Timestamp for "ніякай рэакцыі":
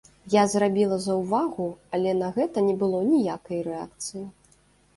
3.13-4.27